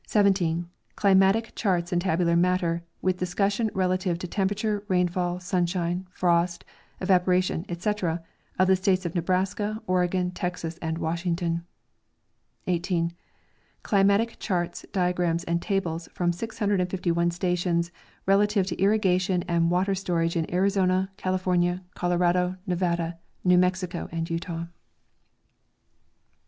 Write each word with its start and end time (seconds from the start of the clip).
Climatic 0.95 1.51
charts 1.53 1.93
and 1.93 2.01
tabular 2.01 2.35
matter, 2.35 2.81
with 3.03 3.17
discussion 3.17 3.69
rela 3.75 3.99
tive 3.99 4.17
to 4.17 4.27
temperature, 4.27 4.83
rainfall, 4.87 5.39
sunshine, 5.39 6.07
frost, 6.09 6.65
evaporation, 6.99 7.67
etc, 7.69 8.23
of 8.57 8.67
the 8.67 8.75
states 8.75 9.05
of 9.05 9.13
Nebraska, 9.13 9.79
Oregon, 9.85 10.31
Texas 10.31 10.79
and 10.81 10.97
Washington. 10.97 11.67
18. 12.65 13.13
Climatic 13.83 14.37
charts, 14.39 14.87
diagrams 14.91 15.43
and 15.43 15.61
tables 15.61 16.09
from 16.15 16.33
651 16.33 17.29
stations 17.29 17.91
relative 18.25 18.65
to 18.65 18.81
irrigation 18.81 19.43
and 19.47 19.69
water 19.69 19.93
storage 19.93 20.35
in 20.35 20.51
Arizona, 20.51 21.11
California, 21.15 21.83
Colorado, 21.93 22.55
Nevada, 22.65 23.19
New 23.45 23.59
Mexico 23.59 24.09
and 24.11 24.27
Utah. 24.31 24.65